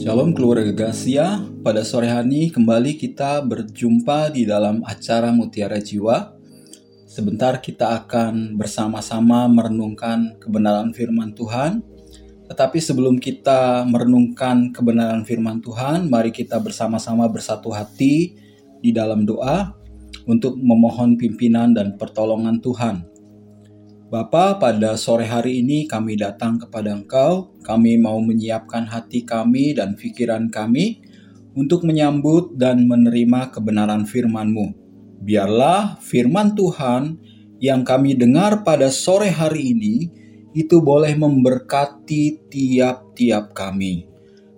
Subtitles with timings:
[0.00, 6.40] Shalom keluarga Gracia, pada sore hari kembali kita berjumpa di dalam acara Mutiara Jiwa.
[7.04, 11.84] Sebentar kita akan bersama-sama merenungkan kebenaran firman Tuhan.
[12.48, 18.40] Tetapi sebelum kita merenungkan kebenaran firman Tuhan, mari kita bersama-sama bersatu hati
[18.80, 19.76] di dalam doa
[20.24, 23.09] untuk memohon pimpinan dan pertolongan Tuhan.
[24.10, 27.54] Bapa, pada sore hari ini kami datang kepada Engkau.
[27.62, 30.98] Kami mau menyiapkan hati kami dan pikiran kami
[31.54, 34.74] untuk menyambut dan menerima kebenaran firman-Mu.
[35.22, 37.22] Biarlah firman Tuhan
[37.62, 40.10] yang kami dengar pada sore hari ini
[40.58, 44.10] itu boleh memberkati tiap-tiap kami.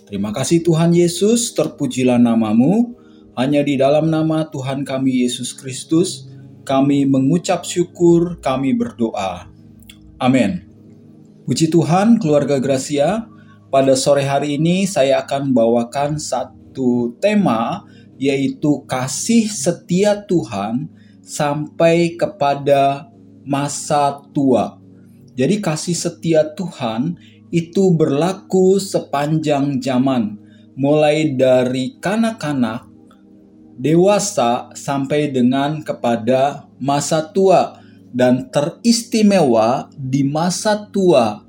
[0.09, 2.96] Terima kasih Tuhan Yesus, terpujilah namamu.
[3.37, 6.32] Hanya di dalam nama Tuhan kami Yesus Kristus,
[6.62, 9.51] kami mengucap syukur, kami berdoa.
[10.23, 10.62] Amin.
[11.43, 13.27] Puji Tuhan, keluarga Gracia,
[13.73, 17.83] pada sore hari ini saya akan bawakan satu tema
[18.21, 20.87] yaitu kasih setia Tuhan
[21.24, 23.10] sampai kepada
[23.43, 24.79] masa tua.
[25.35, 27.16] Jadi kasih setia Tuhan
[27.51, 30.37] itu berlaku sepanjang zaman,
[30.77, 32.91] mulai dari kanak-kanak
[33.76, 37.80] dewasa sampai dengan kepada masa tua
[38.12, 41.45] dan teristimewa di masa tua.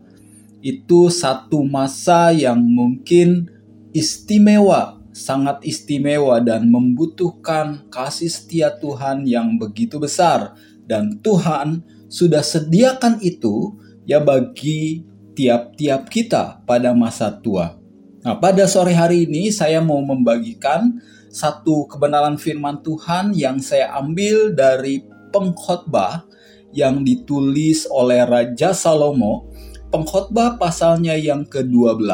[0.63, 3.51] Itu satu masa yang mungkin
[3.91, 10.55] istimewa, sangat istimewa dan membutuhkan kasih setia Tuhan yang begitu besar
[10.88, 13.75] dan Tuhan sudah sediakan itu
[14.07, 17.75] ya bagi tiap-tiap kita pada masa tua.
[18.23, 21.01] Nah, pada sore hari ini saya mau membagikan
[21.34, 25.02] satu kebenaran firman Tuhan yang saya ambil dari
[25.34, 26.30] pengkhotbah
[26.70, 29.50] yang ditulis oleh Raja Salomo,
[29.90, 32.06] pengkhotbah pasalnya yang ke-12,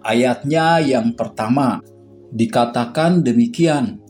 [0.00, 1.84] ayatnya yang pertama.
[2.32, 4.00] Dikatakan demikian,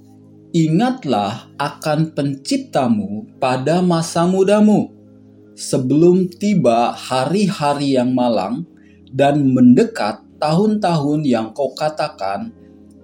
[0.57, 4.89] Ingatlah akan penciptamu pada masa mudamu,
[5.53, 8.65] sebelum tiba hari-hari yang malang
[9.13, 12.56] dan mendekat tahun-tahun yang kau katakan,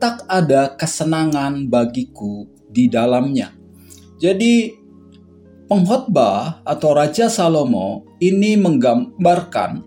[0.02, 3.54] tak ada kesenangan bagiku di dalamnya.
[4.18, 4.74] Jadi
[5.70, 9.86] pengkhotbah atau Raja Salomo ini menggambarkan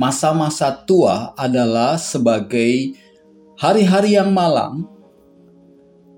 [0.00, 2.96] masa-masa tua adalah sebagai
[3.60, 4.88] hari-hari yang malang,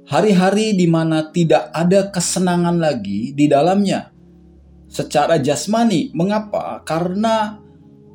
[0.07, 4.15] hari-hari di mana tidak ada kesenangan lagi di dalamnya.
[4.87, 6.87] Secara jasmani, mengapa?
[6.87, 7.59] Karena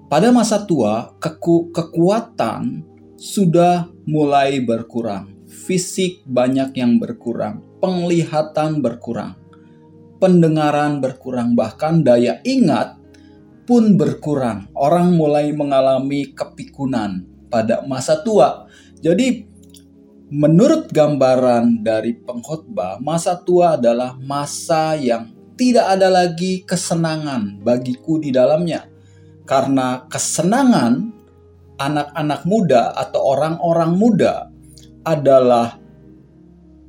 [0.07, 9.39] pada masa tua keku kekuatan sudah mulai berkurang, fisik banyak yang berkurang, penglihatan berkurang,
[10.19, 12.99] pendengaran berkurang, bahkan daya ingat
[13.65, 14.69] pun berkurang.
[14.77, 18.69] Orang mulai mengalami kepikunan pada masa tua.
[19.01, 19.47] Jadi,
[20.29, 28.35] menurut gambaran dari pengkhotbah, masa tua adalah masa yang tidak ada lagi kesenangan bagiku di
[28.35, 28.91] dalamnya.
[29.47, 31.14] Karena kesenangan
[31.75, 34.49] anak-anak muda atau orang-orang muda
[35.05, 35.77] adalah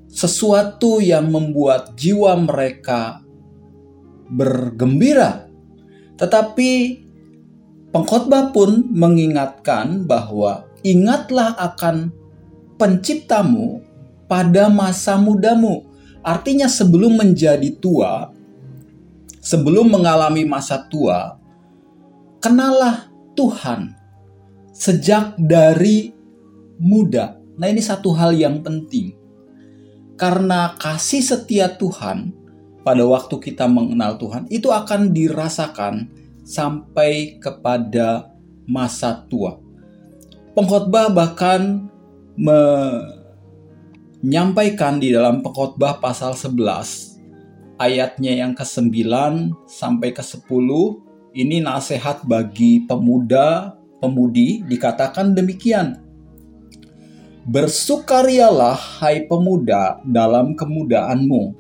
[0.09, 3.21] sesuatu yang membuat jiwa mereka
[4.33, 5.47] bergembira.
[6.17, 6.71] Tetapi
[7.93, 12.09] pengkhotbah pun mengingatkan bahwa ingatlah akan
[12.81, 13.85] penciptamu
[14.25, 15.85] pada masa mudamu.
[16.25, 18.33] Artinya sebelum menjadi tua,
[19.39, 21.39] sebelum mengalami masa tua,
[22.41, 24.06] kenalah Tuhan
[24.77, 26.13] sejak dari
[26.77, 27.41] muda.
[27.57, 29.17] Nah, ini satu hal yang penting
[30.21, 32.33] karena kasih setia Tuhan
[32.85, 36.09] pada waktu kita mengenal Tuhan itu akan dirasakan
[36.45, 38.29] sampai kepada
[38.69, 39.57] masa tua.
[40.53, 41.89] Pengkhotbah bahkan
[44.21, 47.17] menyampaikan di dalam pengkhotbah pasal 11
[47.77, 48.97] ayatnya yang ke-9
[49.69, 50.69] sampai ke-10
[51.37, 56.07] ini nasihat bagi pemuda pemudi dikatakan demikian
[57.47, 61.55] Bersukarialah, hai pemuda, dalam kemudaanmu.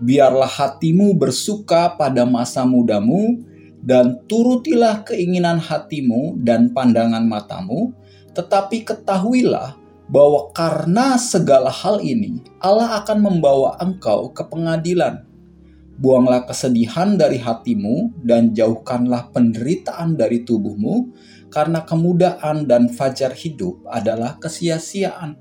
[0.00, 3.36] Biarlah hatimu bersuka pada masa mudamu,
[3.84, 7.92] dan turutilah keinginan hatimu dan pandangan matamu,
[8.32, 9.76] tetapi ketahuilah
[10.08, 15.20] bahwa karena segala hal ini, Allah akan membawa engkau ke pengadilan.
[16.00, 21.12] Buanglah kesedihan dari hatimu, dan jauhkanlah penderitaan dari tubuhmu,
[21.54, 25.38] karena kemudaan dan fajar hidup adalah kesia-siaan.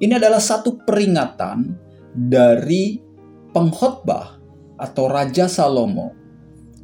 [0.00, 1.76] Ini adalah satu peringatan
[2.16, 2.96] dari
[3.52, 4.40] pengkhotbah
[4.80, 6.16] atau Raja Salomo.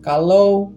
[0.04, 0.68] Kalau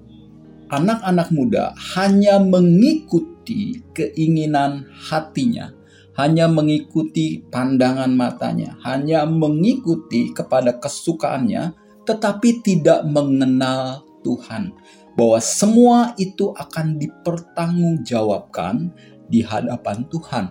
[0.72, 5.76] anak-anak muda hanya mengikuti keinginan hatinya,
[6.16, 11.76] hanya mengikuti pandangan matanya, hanya mengikuti kepada kesukaannya,
[12.08, 14.72] tetapi tidak mengenal Tuhan.
[15.14, 18.90] Bahwa semua itu akan dipertanggungjawabkan
[19.28, 20.46] di hadapan Tuhan.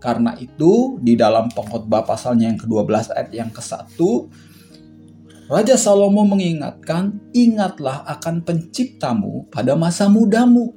[0.00, 4.00] Karena itu di dalam pengkhotbah pasalnya yang ke-12 ayat yang ke-1
[5.50, 10.70] Raja Salomo mengingatkan, ingatlah akan penciptamu pada masa mudamu.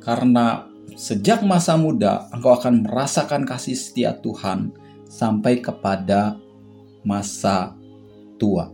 [0.00, 0.64] Karena
[0.96, 4.72] sejak masa muda engkau akan merasakan kasih setia Tuhan
[5.04, 6.40] sampai kepada
[7.04, 7.76] masa
[8.40, 8.72] tua.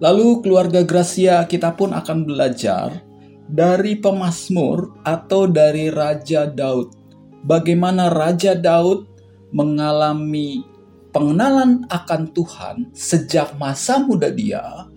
[0.00, 3.04] Lalu keluarga Gracia kita pun akan belajar
[3.44, 6.96] dari pemazmur atau dari Raja Daud.
[7.44, 9.04] Bagaimana Raja Daud
[9.52, 10.64] mengalami
[11.12, 14.88] pengenalan akan Tuhan sejak masa muda dia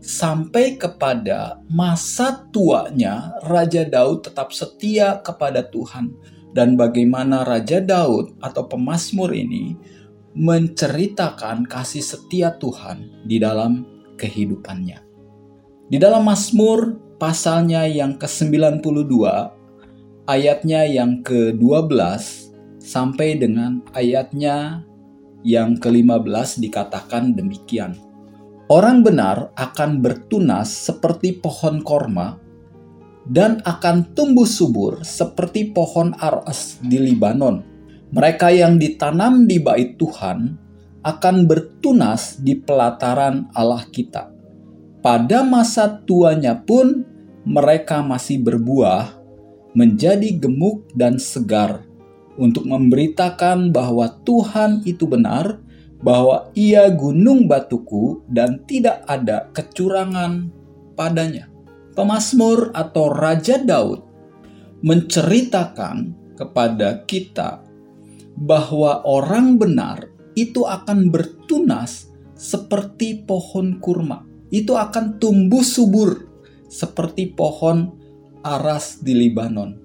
[0.00, 6.12] sampai kepada masa tuanya Raja Daud tetap setia kepada Tuhan
[6.56, 9.76] dan bagaimana Raja Daud atau pemazmur ini
[10.34, 13.86] menceritakan kasih setia Tuhan di dalam
[14.20, 15.00] kehidupannya.
[15.88, 19.10] Di dalam Mazmur pasalnya yang ke-92
[20.28, 21.98] ayatnya yang ke-12
[22.78, 24.86] sampai dengan ayatnya
[25.42, 27.96] yang ke-15 dikatakan demikian.
[28.70, 32.38] Orang benar akan bertunas seperti pohon korma
[33.26, 37.66] dan akan tumbuh subur seperti pohon aras di Libanon.
[38.14, 40.54] Mereka yang ditanam di bait Tuhan
[41.00, 44.28] akan bertunas di pelataran Allah kita.
[45.00, 47.08] Pada masa tuanya pun
[47.48, 49.16] mereka masih berbuah,
[49.72, 51.88] menjadi gemuk dan segar
[52.36, 55.56] untuk memberitakan bahwa Tuhan itu benar,
[56.04, 60.52] bahwa Ia gunung batuku dan tidak ada kecurangan
[60.96, 61.48] padanya.
[61.96, 64.00] Pemasmur atau Raja Daud
[64.80, 67.60] menceritakan kepada kita
[68.40, 74.24] bahwa orang benar itu akan bertunas seperti pohon kurma.
[74.50, 76.26] Itu akan tumbuh subur
[76.66, 77.94] seperti pohon
[78.42, 79.76] aras di Libanon.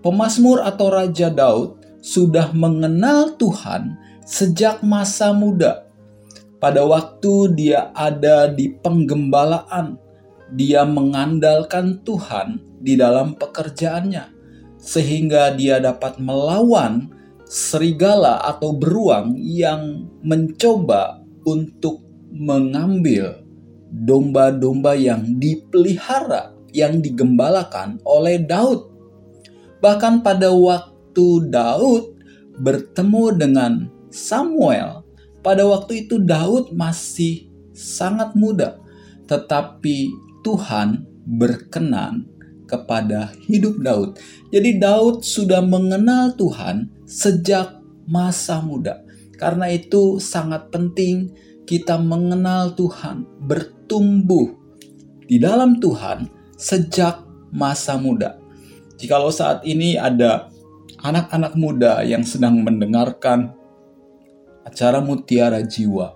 [0.00, 5.84] Pemasmur atau Raja Daud sudah mengenal Tuhan sejak masa muda.
[6.60, 9.96] Pada waktu dia ada di penggembalaan,
[10.52, 14.24] dia mengandalkan Tuhan di dalam pekerjaannya,
[14.80, 17.12] sehingga dia dapat melawan
[17.50, 21.98] serigala atau beruang yang mencoba untuk
[22.30, 23.42] mengambil
[23.90, 28.86] domba-domba yang dipelihara, yang digembalakan oleh Daud.
[29.82, 32.14] Bahkan pada waktu Daud
[32.62, 33.72] bertemu dengan
[34.14, 35.02] Samuel,
[35.42, 38.78] pada waktu itu Daud masih sangat muda,
[39.26, 40.06] tetapi
[40.46, 42.30] Tuhan berkenan
[42.70, 44.22] kepada hidup Daud.
[44.54, 49.02] Jadi Daud sudah mengenal Tuhan sejak masa muda.
[49.34, 51.34] Karena itu sangat penting
[51.66, 54.54] kita mengenal Tuhan, bertumbuh
[55.26, 58.38] di dalam Tuhan sejak masa muda.
[58.94, 60.52] Jikalau saat ini ada
[61.02, 63.56] anak-anak muda yang sedang mendengarkan
[64.62, 66.14] acara Mutiara Jiwa,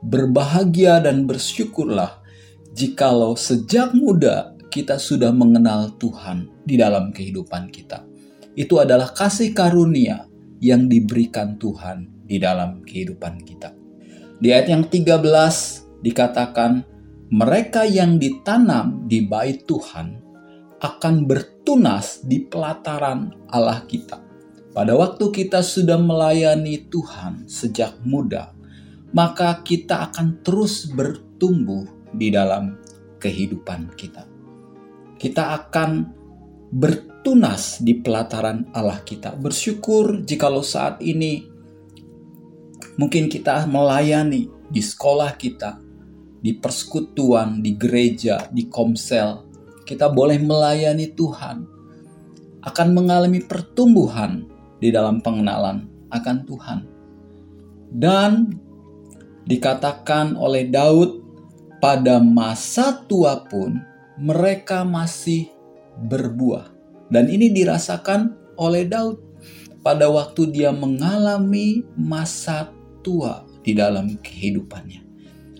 [0.00, 2.22] berbahagia dan bersyukurlah
[2.70, 8.06] jikalau sejak muda kita sudah mengenal Tuhan di dalam kehidupan kita.
[8.54, 10.29] Itu adalah kasih karunia
[10.60, 13.72] yang diberikan Tuhan di dalam kehidupan kita.
[14.40, 16.84] Di ayat yang 13 dikatakan,
[17.32, 20.20] mereka yang ditanam di bait Tuhan
[20.80, 24.20] akan bertunas di pelataran Allah kita.
[24.70, 28.54] Pada waktu kita sudah melayani Tuhan sejak muda,
[29.10, 32.78] maka kita akan terus bertumbuh di dalam
[33.18, 34.24] kehidupan kita.
[35.20, 36.19] Kita akan
[36.70, 39.34] bertunas di pelataran Allah kita.
[39.34, 41.46] Bersyukur jikalau saat ini
[42.94, 45.82] mungkin kita melayani di sekolah kita,
[46.38, 49.44] di persekutuan, di gereja, di komsel,
[49.82, 51.66] kita boleh melayani Tuhan,
[52.62, 54.46] akan mengalami pertumbuhan
[54.78, 56.78] di dalam pengenalan akan Tuhan.
[57.90, 58.54] Dan
[59.42, 61.18] dikatakan oleh Daud,
[61.82, 63.80] pada masa tua pun
[64.20, 65.48] mereka masih
[66.06, 66.72] berbuah.
[67.10, 69.18] Dan ini dirasakan oleh Daud
[69.80, 75.02] pada waktu dia mengalami masa tua di dalam kehidupannya.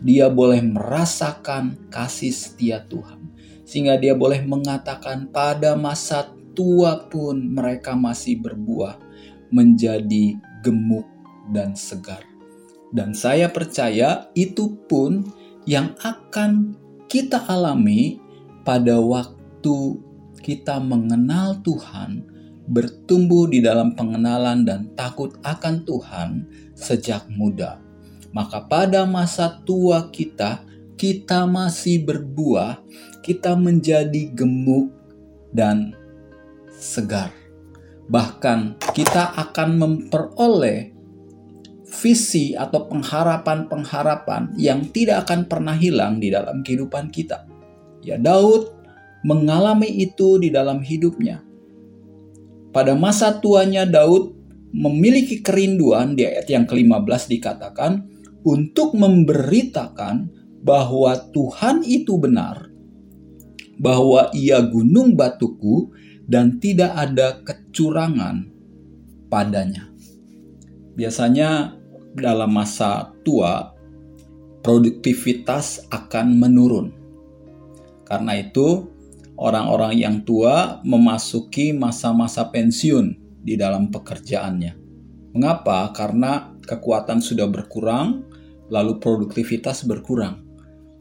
[0.01, 3.21] Dia boleh merasakan kasih setia Tuhan
[3.69, 8.99] sehingga dia boleh mengatakan pada masa tua pun mereka masih berbuah
[9.55, 10.35] menjadi
[10.67, 11.07] gemuk
[11.55, 12.27] dan segar.
[12.91, 15.23] Dan saya percaya itu pun
[15.69, 16.75] yang akan
[17.07, 18.19] kita alami
[18.67, 20.03] pada waktu
[20.41, 22.25] kita mengenal Tuhan
[22.71, 26.31] bertumbuh di dalam pengenalan dan takut akan Tuhan
[26.79, 27.83] sejak muda.
[28.31, 30.63] Maka pada masa tua kita,
[30.95, 32.79] kita masih berbuah,
[33.27, 34.95] kita menjadi gemuk
[35.51, 35.99] dan
[36.71, 37.35] segar.
[38.07, 40.95] Bahkan kita akan memperoleh
[41.91, 47.51] visi atau pengharapan-pengharapan yang tidak akan pernah hilang di dalam kehidupan kita.
[48.07, 48.80] Ya Daud
[49.27, 51.45] mengalami itu di dalam hidupnya.
[52.71, 54.33] Pada masa tuanya Daud
[54.71, 58.07] memiliki kerinduan di ayat yang ke-15 dikatakan
[58.47, 60.31] untuk memberitakan
[60.63, 62.71] bahwa Tuhan itu benar,
[63.81, 65.91] bahwa ia gunung batuku
[66.31, 68.47] dan tidak ada kecurangan
[69.27, 69.91] padanya.
[70.95, 71.75] Biasanya
[72.15, 73.73] dalam masa tua
[74.61, 76.89] produktivitas akan menurun.
[78.05, 78.91] Karena itu,
[79.41, 84.77] orang-orang yang tua memasuki masa-masa pensiun di dalam pekerjaannya.
[85.33, 85.89] Mengapa?
[85.97, 88.29] Karena kekuatan sudah berkurang,
[88.69, 90.45] lalu produktivitas berkurang,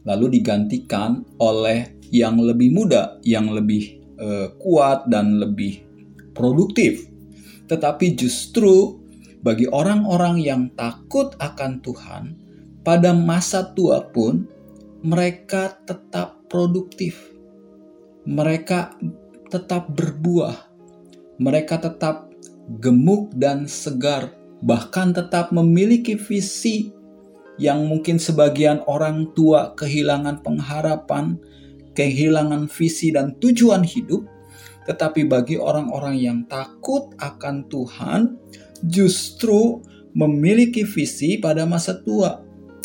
[0.08, 5.84] lalu digantikan oleh yang lebih muda, yang lebih uh, kuat, dan lebih
[6.32, 7.06] produktif.
[7.68, 8.98] Tetapi justru
[9.44, 12.24] bagi orang-orang yang takut akan Tuhan,
[12.80, 14.48] pada masa tua pun
[15.04, 17.30] mereka tetap produktif.
[18.28, 18.96] Mereka
[19.48, 20.70] tetap berbuah.
[21.40, 22.30] Mereka tetap
[22.78, 24.30] gemuk dan segar,
[24.62, 26.92] bahkan tetap memiliki visi
[27.56, 31.36] yang mungkin sebagian orang tua kehilangan pengharapan,
[31.96, 34.24] kehilangan visi dan tujuan hidup,
[34.86, 38.40] tetapi bagi orang-orang yang takut akan Tuhan,
[38.86, 39.84] justru
[40.16, 42.40] memiliki visi pada masa tua.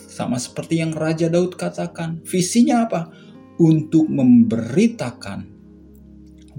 [0.06, 3.12] Sama seperti yang Raja Daud katakan, visinya apa?
[3.56, 5.48] Untuk memberitakan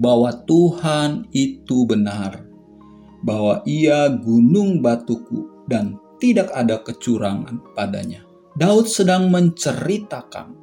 [0.01, 2.41] bahwa Tuhan itu benar,
[3.21, 8.25] bahwa Ia gunung batuku dan tidak ada kecurangan padanya.
[8.57, 10.57] Daud sedang menceritakan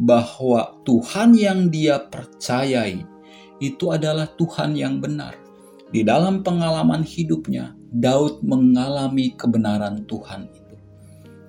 [0.00, 3.00] bahwa Tuhan yang dia percayai
[3.60, 5.36] itu adalah Tuhan yang benar.
[5.92, 10.76] Di dalam pengalaman hidupnya, Daud mengalami kebenaran Tuhan itu.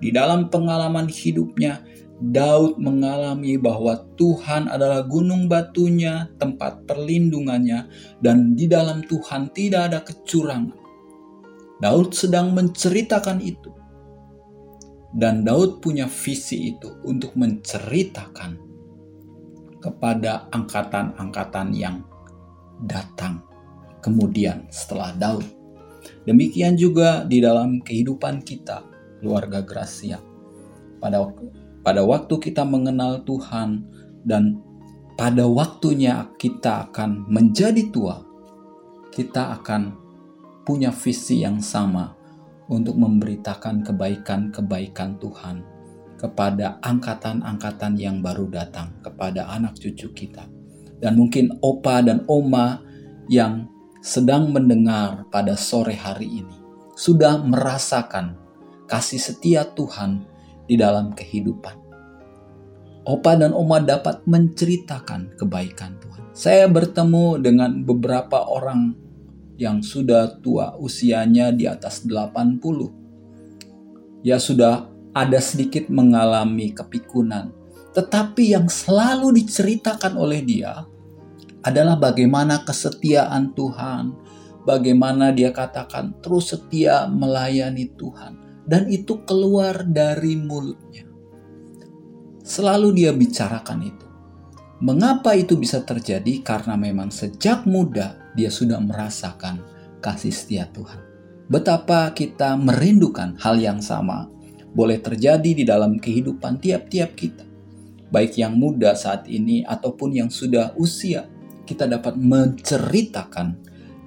[0.01, 1.83] Di dalam pengalaman hidupnya,
[2.21, 7.89] Daud mengalami bahwa Tuhan adalah gunung batunya, tempat perlindungannya,
[8.21, 10.77] dan di dalam Tuhan tidak ada kecurangan.
[11.81, 13.73] Daud sedang menceritakan itu.
[15.11, 18.69] Dan Daud punya visi itu untuk menceritakan
[19.81, 22.05] kepada angkatan-angkatan yang
[22.85, 23.41] datang
[24.05, 25.45] kemudian setelah Daud.
[26.25, 28.85] Demikian juga di dalam kehidupan kita,
[29.21, 30.21] keluarga Gracia.
[31.01, 31.21] Pada
[31.81, 33.85] pada waktu kita mengenal Tuhan
[34.21, 34.61] dan
[35.17, 38.21] pada waktunya kita akan menjadi tua,
[39.13, 39.97] kita akan
[40.65, 42.13] punya visi yang sama
[42.69, 45.55] untuk memberitakan kebaikan-kebaikan Tuhan
[46.15, 50.45] kepada angkatan-angkatan yang baru datang, kepada anak cucu kita.
[51.01, 52.85] Dan mungkin opa dan oma
[53.25, 53.65] yang
[54.05, 56.57] sedang mendengar pada sore hari ini
[56.93, 58.37] sudah merasakan
[58.85, 60.30] kasih setia Tuhan
[60.71, 61.75] di dalam kehidupan.
[63.03, 66.23] Opa dan Oma dapat menceritakan kebaikan Tuhan.
[66.31, 68.95] Saya bertemu dengan beberapa orang
[69.59, 74.23] yang sudah tua usianya di atas 80.
[74.23, 77.51] Ya sudah ada sedikit mengalami kepikunan.
[77.91, 80.87] Tetapi yang selalu diceritakan oleh dia
[81.67, 84.15] adalah bagaimana kesetiaan Tuhan,
[84.63, 91.07] bagaimana dia katakan terus setia melayani Tuhan, dan itu keluar dari mulutnya.
[92.41, 94.07] Selalu dia bicarakan itu.
[94.81, 96.41] Mengapa itu bisa terjadi?
[96.41, 99.61] Karena memang sejak muda dia sudah merasakan
[100.01, 100.97] kasih setia Tuhan.
[101.45, 104.25] Betapa kita merindukan hal yang sama
[104.71, 107.43] boleh terjadi di dalam kehidupan tiap-tiap kita,
[108.09, 111.27] baik yang muda saat ini ataupun yang sudah usia
[111.67, 113.59] kita dapat menceritakan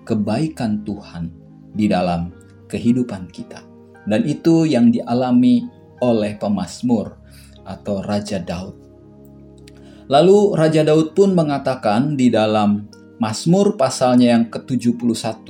[0.08, 1.30] kebaikan Tuhan
[1.70, 2.32] di dalam
[2.66, 3.73] kehidupan kita.
[4.04, 5.64] Dan itu yang dialami
[6.04, 7.16] oleh pemazmur
[7.64, 8.76] atau Raja Daud.
[10.12, 12.84] Lalu Raja Daud pun mengatakan di dalam
[13.16, 15.48] Mazmur pasalnya yang ke-71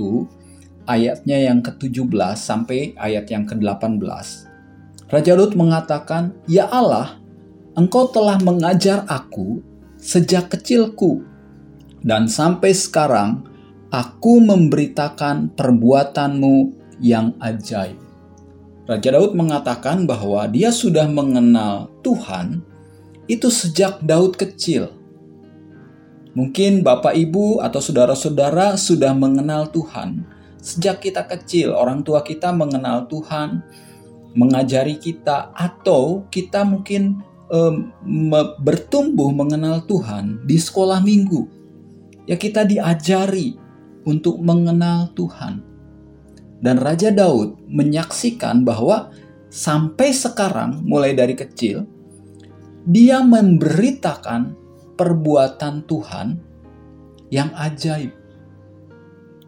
[0.86, 4.06] ayatnya yang ke-17 sampai ayat yang ke-18.
[5.10, 7.18] Raja Daud mengatakan, "Ya Allah,
[7.74, 9.58] Engkau telah mengajar aku
[9.98, 11.26] sejak kecilku
[12.06, 13.42] dan sampai sekarang
[13.90, 16.70] aku memberitakan perbuatanmu
[17.00, 18.03] yang ajaib.
[18.84, 22.60] Raja Daud mengatakan bahwa dia sudah mengenal Tuhan
[23.24, 24.92] itu sejak Daud kecil.
[26.36, 30.28] Mungkin Bapak, Ibu, atau saudara-saudara sudah mengenal Tuhan
[30.60, 31.72] sejak kita kecil.
[31.72, 33.64] Orang tua kita mengenal Tuhan,
[34.36, 37.88] mengajari kita, atau kita mungkin um,
[38.60, 41.48] bertumbuh mengenal Tuhan di sekolah minggu.
[42.28, 43.56] Ya, kita diajari
[44.04, 45.73] untuk mengenal Tuhan.
[46.62, 49.10] Dan Raja Daud menyaksikan bahwa
[49.50, 51.86] sampai sekarang, mulai dari kecil,
[52.84, 54.54] dia memberitakan
[54.94, 56.28] perbuatan Tuhan
[57.32, 58.12] yang ajaib.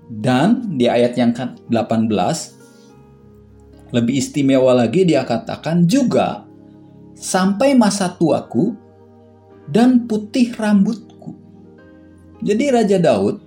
[0.07, 2.57] Dan di ayat yang ke-18
[3.95, 6.47] lebih istimewa lagi dia katakan juga
[7.15, 8.75] sampai masa tuaku
[9.71, 11.35] dan putih rambutku.
[12.43, 13.46] Jadi Raja Daud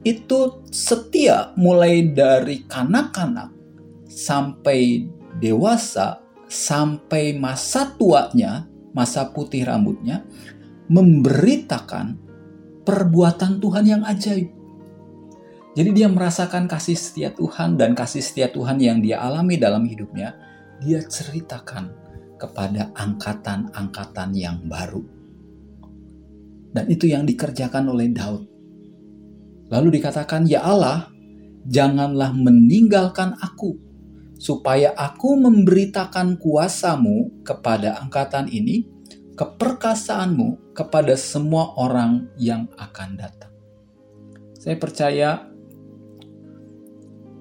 [0.00, 3.52] itu setia mulai dari kanak-kanak
[4.08, 5.06] sampai
[5.40, 10.26] dewasa sampai masa tuanya, masa putih rambutnya
[10.90, 12.18] memberitakan
[12.82, 14.50] perbuatan Tuhan yang ajaib.
[15.78, 20.34] Jadi dia merasakan kasih setia Tuhan dan kasih setia Tuhan yang dia alami dalam hidupnya,
[20.82, 21.94] dia ceritakan
[22.34, 25.06] kepada angkatan-angkatan yang baru.
[26.74, 28.49] Dan itu yang dikerjakan oleh Daud.
[29.70, 31.08] Lalu dikatakan, "Ya Allah,
[31.66, 33.78] janganlah meninggalkan aku,
[34.40, 38.88] supaya aku memberitakan kuasamu kepada angkatan ini,
[39.40, 43.52] keperkasaanmu kepada semua orang yang akan datang.
[44.60, 45.48] Saya percaya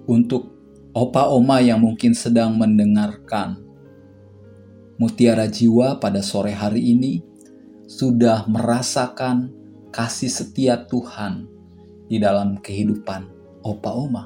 [0.08, 0.56] untuk
[0.96, 3.60] opa oma yang mungkin sedang mendengarkan
[5.00, 7.24] Mutiara Jiwa pada sore hari ini
[7.88, 9.52] sudah merasakan
[9.92, 11.59] kasih setia Tuhan
[12.10, 13.22] di dalam kehidupan
[13.62, 14.24] opa oma.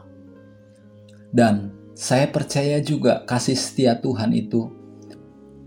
[1.34, 4.72] Dan saya percaya juga kasih setia Tuhan itu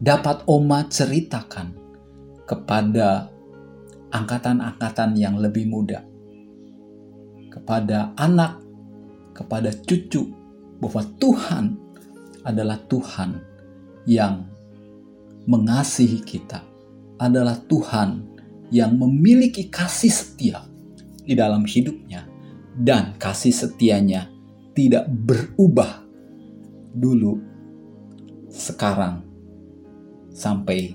[0.01, 1.77] dapat oma ceritakan
[2.49, 3.29] kepada
[4.11, 6.01] angkatan-angkatan yang lebih muda,
[7.53, 8.63] kepada anak,
[9.37, 10.31] kepada cucu,
[10.81, 11.65] bahwa Tuhan
[12.47, 13.43] adalah Tuhan
[14.07, 14.47] yang
[15.51, 16.63] mengasihi kita,
[17.19, 18.23] adalah Tuhan
[18.71, 20.63] yang memiliki kasih setia
[21.27, 22.25] di dalam hidupnya,
[22.79, 24.31] dan kasih setianya
[24.73, 26.07] tidak berubah
[26.95, 27.43] dulu,
[28.49, 29.27] sekarang,
[30.33, 30.95] sampai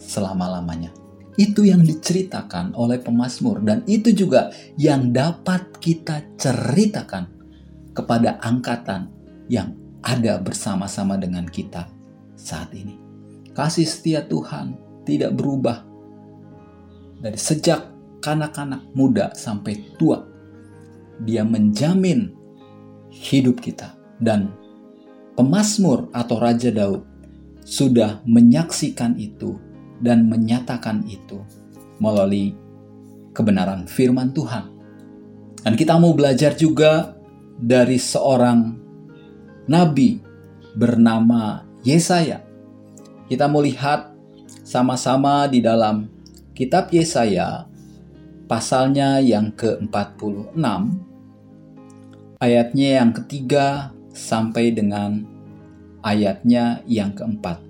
[0.00, 0.90] selama-lamanya.
[1.38, 7.30] Itu yang diceritakan oleh pemazmur dan itu juga yang dapat kita ceritakan
[7.94, 9.06] kepada angkatan
[9.46, 9.70] yang
[10.02, 11.86] ada bersama-sama dengan kita
[12.34, 12.98] saat ini.
[13.54, 14.74] Kasih setia Tuhan
[15.06, 15.82] tidak berubah
[17.22, 20.22] dari sejak kanak-kanak muda sampai tua.
[21.22, 22.30] Dia menjamin
[23.10, 24.54] hidup kita dan
[25.34, 27.02] pemazmur atau Raja Daud
[27.66, 29.58] sudah menyaksikan itu
[29.98, 31.42] dan menyatakan itu
[31.98, 32.54] melalui
[33.34, 34.70] kebenaran firman Tuhan.
[35.62, 37.18] Dan kita mau belajar juga
[37.58, 38.78] dari seorang
[39.66, 40.22] nabi
[40.78, 42.40] bernama Yesaya.
[43.26, 44.14] Kita mau lihat
[44.64, 46.08] sama-sama di dalam
[46.54, 47.68] kitab Yesaya
[48.48, 50.56] pasalnya yang ke-46
[52.40, 55.22] ayatnya yang ketiga sampai dengan
[56.00, 57.68] ayatnya yang keempat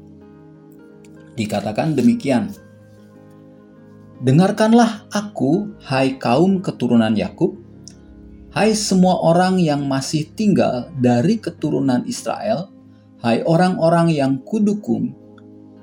[1.35, 2.55] dikatakan demikian.
[4.19, 7.55] Dengarkanlah aku, hai kaum keturunan Yakub,
[8.51, 12.71] hai semua orang yang masih tinggal dari keturunan Israel,
[13.23, 15.15] hai orang-orang yang kudukung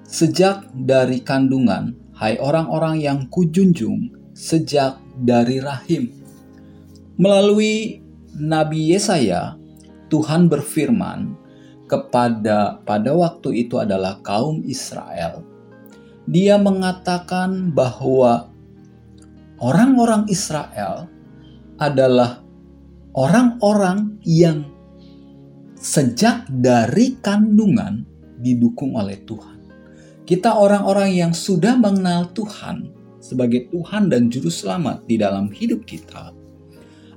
[0.03, 6.11] sejak dari kandungan, hai orang-orang yang kujunjung sejak dari rahim.
[7.15, 8.03] Melalui
[8.35, 9.55] Nabi Yesaya,
[10.11, 11.45] Tuhan berfirman,
[11.85, 15.45] kepada pada waktu itu adalah kaum Israel.
[16.25, 18.49] Dia mengatakan bahwa
[19.61, 21.05] orang-orang Israel
[21.77, 22.41] adalah
[23.13, 24.65] orang-orang yang
[25.77, 28.01] sejak dari kandungan
[28.41, 29.57] didukung oleh Tuhan.
[30.25, 32.89] Kita orang-orang yang sudah mengenal Tuhan
[33.25, 36.29] sebagai Tuhan dan Juru Selamat di dalam hidup kita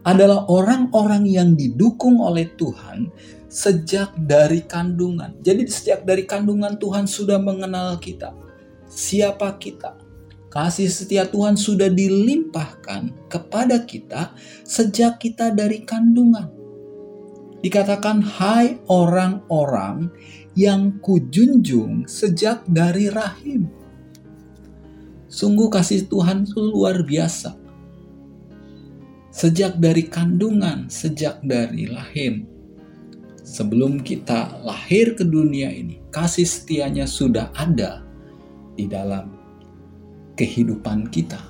[0.08, 3.12] adalah orang-orang yang didukung oleh Tuhan
[3.52, 5.36] sejak dari kandungan.
[5.44, 8.32] Jadi sejak dari kandungan Tuhan sudah mengenal kita.
[8.88, 10.00] Siapa kita?
[10.48, 14.32] Kasih setia Tuhan sudah dilimpahkan kepada kita
[14.64, 16.48] sejak kita dari kandungan.
[17.60, 20.08] Dikatakan, "Hai orang-orang
[20.56, 23.77] yang kujunjung sejak dari rahim."
[25.28, 27.52] Sungguh kasih Tuhan itu luar biasa.
[29.28, 32.48] Sejak dari kandungan, sejak dari rahim,
[33.44, 38.02] sebelum kita lahir ke dunia ini, kasih setianya sudah ada
[38.72, 39.36] di dalam
[40.36, 41.40] kehidupan kita.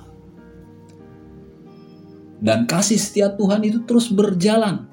[2.39, 4.87] Dan kasih setia Tuhan itu terus berjalan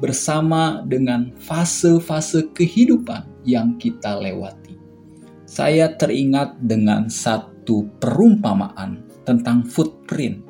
[0.00, 4.80] bersama dengan fase-fase kehidupan yang kita lewati.
[5.44, 7.59] Saya teringat dengan satu
[8.00, 10.40] perumpamaan tentang footprint,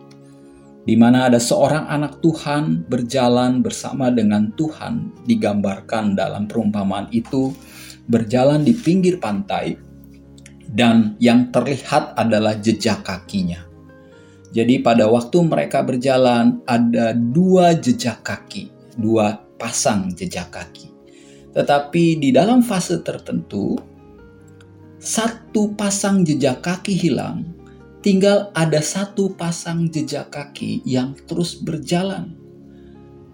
[0.84, 7.52] di mana ada seorang anak Tuhan berjalan bersama dengan Tuhan, digambarkan dalam perumpamaan itu
[8.06, 9.76] berjalan di pinggir pantai,
[10.70, 13.66] dan yang terlihat adalah jejak kakinya.
[14.50, 20.92] Jadi, pada waktu mereka berjalan, ada dua jejak kaki dua pasang jejak kaki.
[21.56, 23.74] Tetapi di dalam fase tertentu,
[25.00, 27.48] satu pasang jejak kaki hilang,
[28.04, 32.36] tinggal ada satu pasang jejak kaki yang terus berjalan.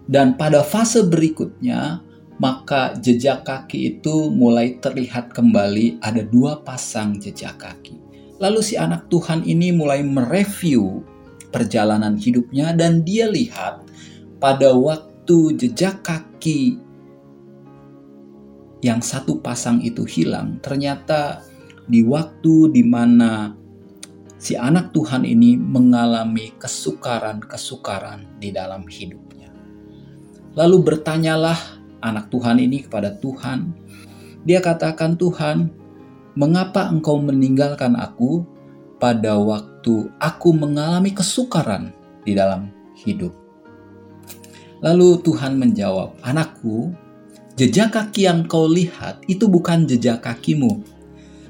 [0.07, 1.99] Dan pada fase berikutnya,
[2.39, 7.99] maka jejak kaki itu mulai terlihat kembali ada dua pasang jejak kaki.
[8.39, 11.03] Lalu si anak Tuhan ini mulai mereview
[11.51, 13.83] perjalanan hidupnya dan dia lihat
[14.39, 16.79] pada waktu jejak kaki
[18.79, 21.43] yang satu pasang itu hilang, ternyata
[21.87, 23.55] di waktu di mana
[24.35, 29.49] si anak Tuhan ini mengalami kesukaran-kesukaran di dalam hidupnya.
[30.53, 31.57] Lalu bertanyalah
[32.03, 33.73] anak Tuhan ini kepada Tuhan.
[34.43, 35.71] Dia katakan, "Tuhan,
[36.37, 38.45] mengapa Engkau meninggalkan aku
[39.01, 42.69] pada waktu aku mengalami kesukaran di dalam
[42.99, 43.33] hidup?"
[44.83, 46.93] Lalu Tuhan menjawab, "Anakku,
[47.57, 50.96] jejak kaki yang kau lihat itu bukan jejak kakimu.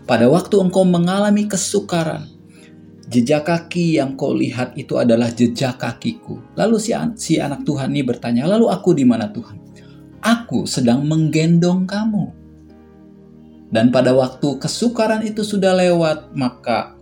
[0.07, 2.31] Pada waktu engkau mengalami kesukaran,
[3.11, 8.07] jejak kaki yang kau lihat itu adalah jejak kakiku." Lalu si, si anak Tuhan ini
[8.07, 9.59] bertanya, "Lalu aku di mana Tuhan?"
[10.23, 12.25] "Aku sedang menggendong kamu."
[13.67, 16.95] Dan pada waktu kesukaran itu sudah lewat, maka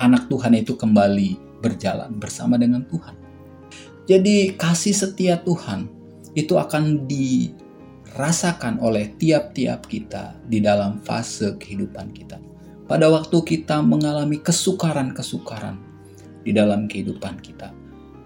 [0.00, 3.12] anak Tuhan itu kembali berjalan bersama dengan Tuhan.
[4.08, 5.86] Jadi kasih setia Tuhan
[6.32, 7.04] itu akan
[8.10, 12.42] dirasakan oleh tiap-tiap kita di dalam fase kehidupan kita.
[12.90, 15.78] Pada waktu kita mengalami kesukaran-kesukaran
[16.42, 17.70] di dalam kehidupan kita,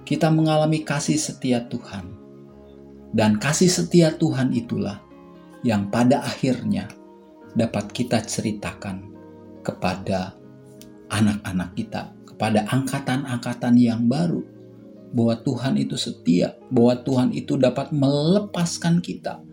[0.09, 2.17] kita mengalami kasih setia Tuhan.
[3.13, 5.05] Dan kasih setia Tuhan itulah
[5.63, 6.89] yang pada akhirnya
[7.53, 9.05] dapat kita ceritakan
[9.61, 10.33] kepada
[11.13, 14.43] anak-anak kita, kepada angkatan-angkatan yang baru
[15.15, 19.44] bahwa Tuhan itu setia, bahwa Tuhan itu dapat melepaskan kita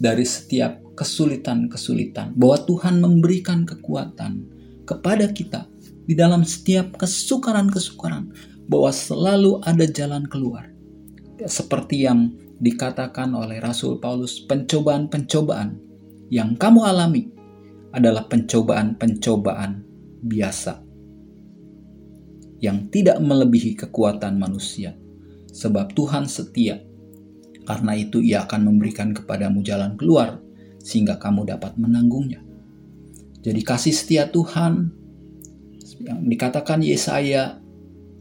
[0.00, 4.48] dari setiap kesulitan-kesulitan, bahwa Tuhan memberikan kekuatan
[4.88, 5.68] kepada kita
[6.08, 8.32] di dalam setiap kesukaran-kesukaran,
[8.66, 10.72] bahwa selalu ada jalan keluar.
[11.44, 15.76] Seperti yang dikatakan oleh Rasul Paulus, pencobaan-pencobaan
[16.32, 17.28] yang kamu alami
[17.90, 19.82] adalah pencobaan-pencobaan
[20.22, 20.84] biasa
[22.60, 24.94] yang tidak melebihi kekuatan manusia
[25.50, 26.89] sebab Tuhan setia.
[27.70, 30.42] Karena itu ia akan memberikan kepadamu jalan keluar
[30.82, 32.42] sehingga kamu dapat menanggungnya.
[33.46, 34.90] Jadi kasih setia Tuhan
[36.02, 37.62] yang dikatakan Yesaya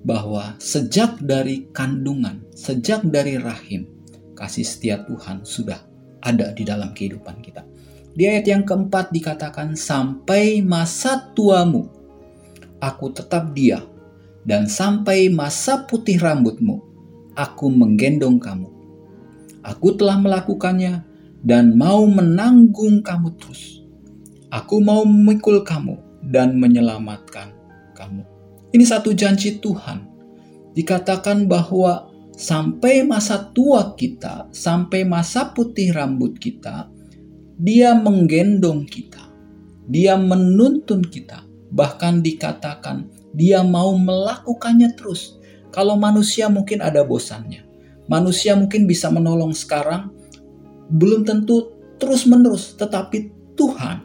[0.06, 3.90] bahwa sejak dari kandungan, sejak dari rahim,
[4.38, 5.82] kasih setia Tuhan sudah
[6.22, 7.66] ada di dalam kehidupan kita.
[8.14, 11.90] Di ayat yang keempat dikatakan sampai masa tuamu
[12.78, 13.82] aku tetap dia
[14.46, 16.86] dan sampai masa putih rambutmu
[17.34, 18.79] aku menggendong kamu.
[19.70, 21.06] Aku telah melakukannya
[21.46, 23.86] dan mau menanggung kamu terus.
[24.50, 27.54] Aku mau memikul kamu dan menyelamatkan
[27.94, 28.26] kamu.
[28.74, 30.10] Ini satu janji Tuhan.
[30.74, 36.90] Dikatakan bahwa sampai masa tua kita, sampai masa putih rambut kita,
[37.62, 39.22] dia menggendong kita.
[39.86, 41.46] Dia menuntun kita.
[41.70, 43.06] Bahkan dikatakan
[43.38, 45.38] dia mau melakukannya terus
[45.70, 47.69] kalau manusia mungkin ada bosannya.
[48.10, 50.10] Manusia mungkin bisa menolong sekarang,
[50.90, 54.02] belum tentu terus-menerus, tetapi Tuhan,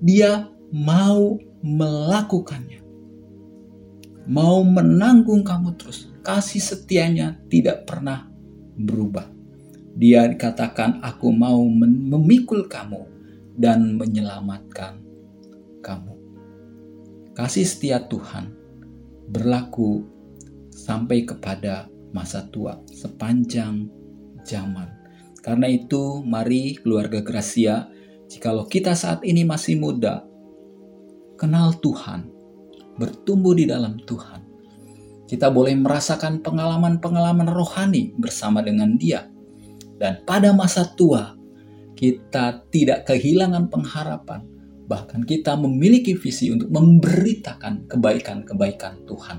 [0.00, 2.80] Dia mau melakukannya.
[4.24, 6.08] Mau menanggung kamu terus.
[6.24, 8.24] Kasih setianya tidak pernah
[8.80, 9.28] berubah.
[9.92, 13.04] Dia dikatakan, aku mau memikul kamu
[13.60, 15.04] dan menyelamatkan
[15.84, 16.16] kamu.
[17.36, 18.48] Kasih setia Tuhan
[19.28, 20.08] berlaku
[20.72, 23.86] sampai kepada masa tua sepanjang
[24.44, 24.88] zaman.
[25.40, 27.88] Karena itu, mari keluarga Gracia,
[28.28, 30.20] jikalau kita saat ini masih muda,
[31.40, 32.28] kenal Tuhan,
[33.00, 34.44] bertumbuh di dalam Tuhan.
[35.24, 39.30] Kita boleh merasakan pengalaman-pengalaman rohani bersama dengan Dia.
[39.96, 41.38] Dan pada masa tua,
[41.96, 44.44] kita tidak kehilangan pengharapan,
[44.90, 49.38] bahkan kita memiliki visi untuk memberitakan kebaikan-kebaikan Tuhan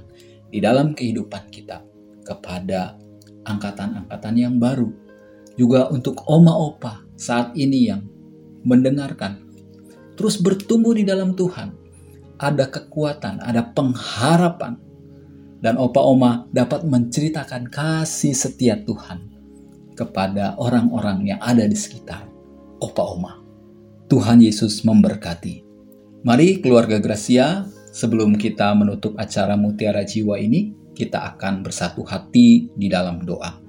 [0.50, 1.91] di dalam kehidupan kita
[2.24, 2.98] kepada
[3.46, 4.90] angkatan-angkatan yang baru.
[5.58, 8.02] Juga untuk oma-opa saat ini yang
[8.64, 9.42] mendengarkan.
[10.16, 11.74] Terus bertumbuh di dalam Tuhan.
[12.42, 14.78] Ada kekuatan, ada pengharapan.
[15.62, 19.30] Dan opa-oma dapat menceritakan kasih setia Tuhan
[19.94, 22.26] kepada orang-orang yang ada di sekitar
[22.82, 23.38] opa-oma.
[24.10, 25.62] Tuhan Yesus memberkati.
[26.26, 32.88] Mari keluarga Gracia, sebelum kita menutup acara Mutiara Jiwa ini, kita akan bersatu hati di
[32.92, 33.62] dalam doa.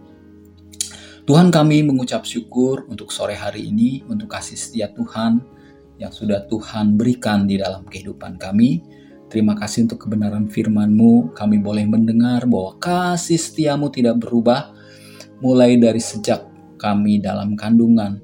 [1.23, 5.39] Tuhan kami mengucap syukur untuk sore hari ini, untuk kasih setia Tuhan
[6.03, 8.83] yang sudah Tuhan berikan di dalam kehidupan kami.
[9.31, 11.31] Terima kasih untuk kebenaran firman-Mu.
[11.33, 14.75] Kami boleh mendengar bahwa kasih setiamu tidak berubah
[15.39, 16.43] mulai dari sejak
[16.75, 18.19] kami dalam kandungan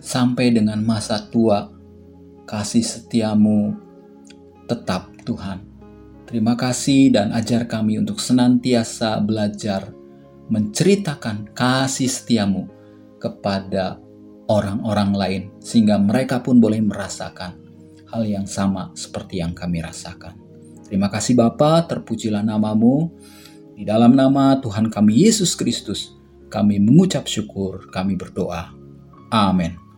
[0.00, 1.68] sampai dengan masa tua.
[2.48, 3.76] Kasih setiamu
[4.66, 5.69] tetap Tuhan.
[6.30, 9.90] Terima kasih dan ajar kami untuk senantiasa belajar
[10.46, 12.70] menceritakan kasih setiamu
[13.18, 13.98] kepada
[14.46, 17.58] orang-orang lain sehingga mereka pun boleh merasakan
[18.14, 20.38] hal yang sama seperti yang kami rasakan.
[20.86, 23.10] Terima kasih Bapa, terpujilah namamu.
[23.74, 26.14] Di dalam nama Tuhan kami Yesus Kristus,
[26.46, 28.70] kami mengucap syukur, kami berdoa.
[29.34, 29.89] Amin.